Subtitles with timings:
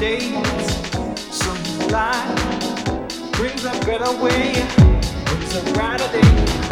[0.00, 0.32] days.
[1.92, 2.34] light
[3.32, 4.54] brings a better way,
[5.26, 6.69] brings a brighter day.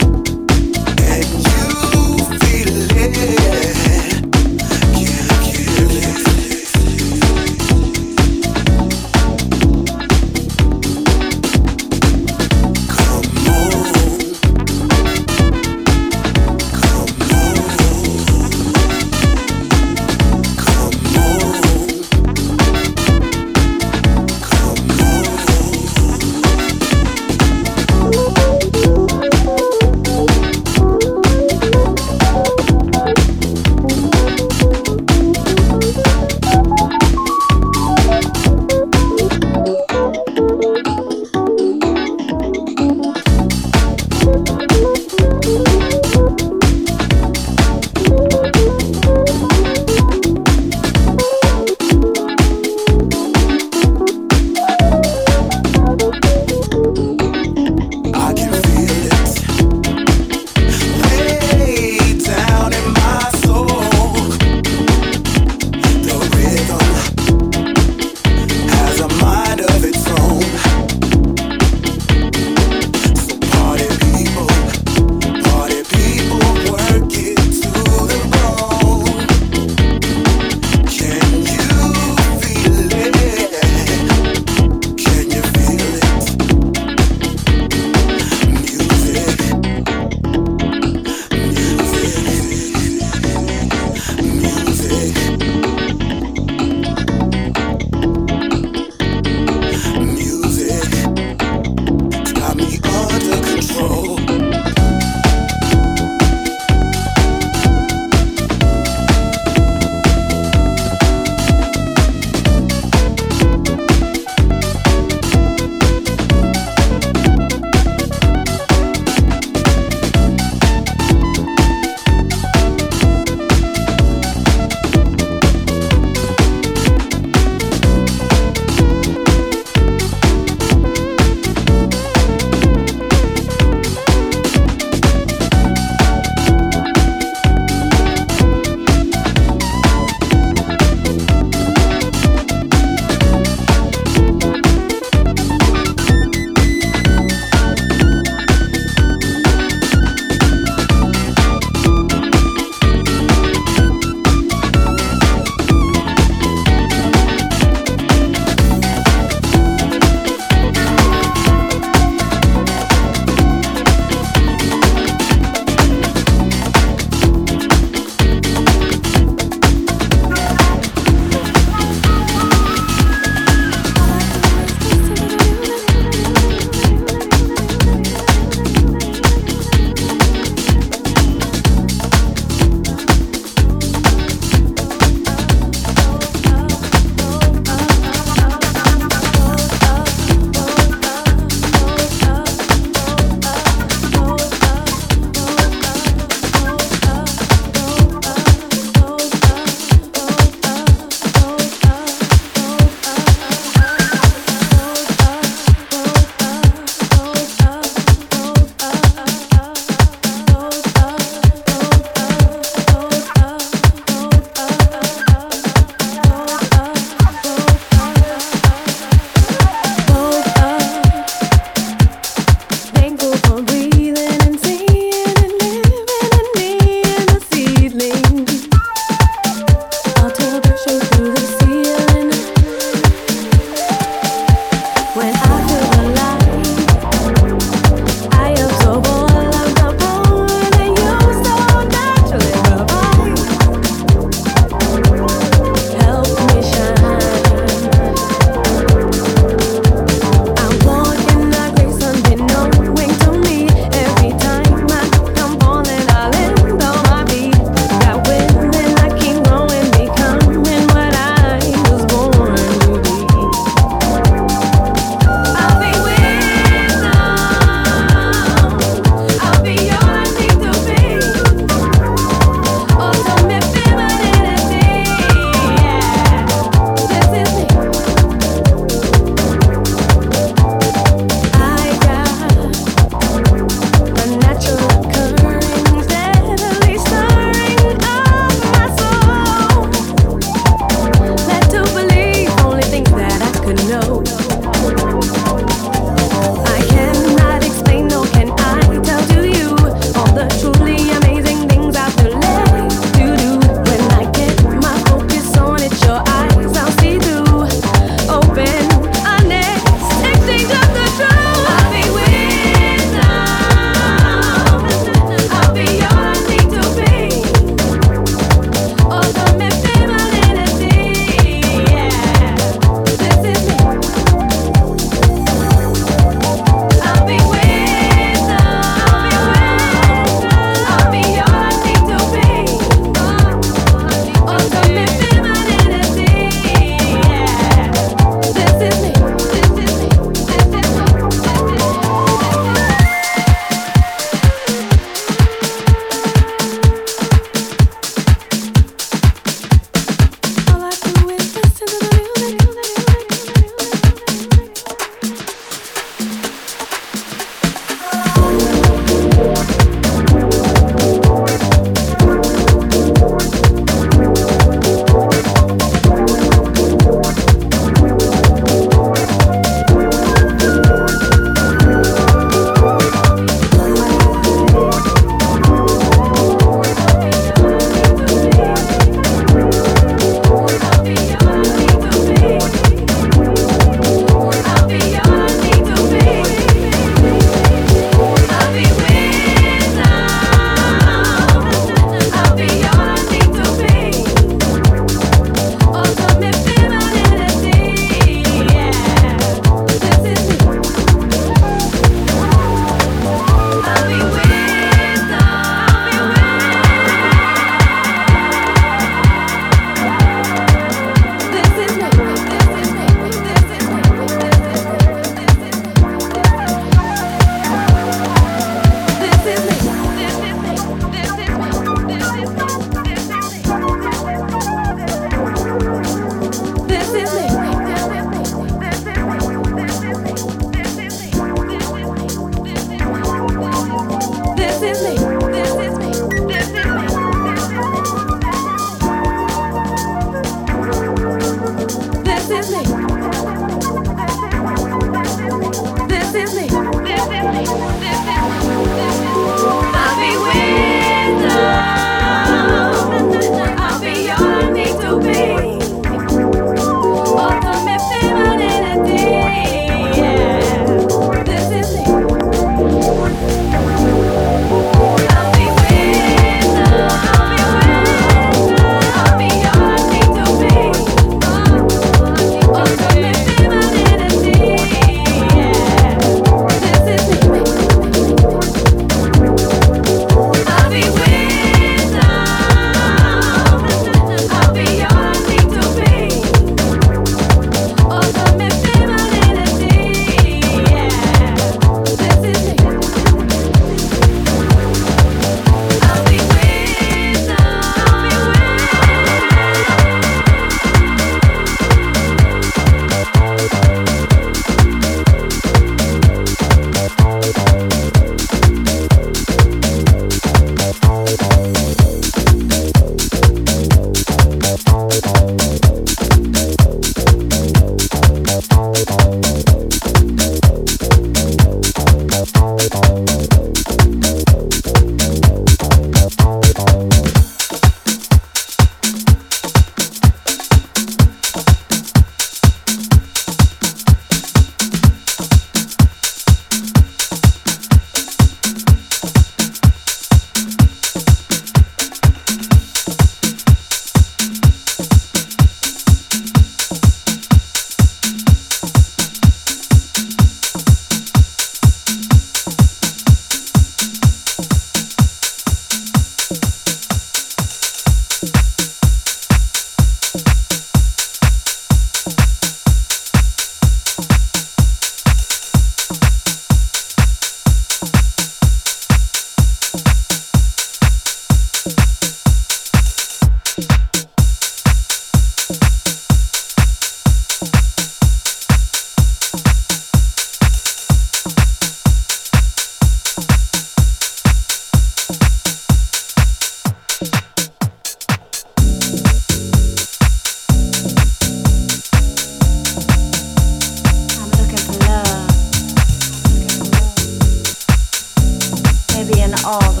[599.33, 600.00] being all